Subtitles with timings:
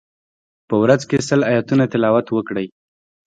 [0.67, 2.67] په ورځ کی سل آیتونه تلاوت وکړئ.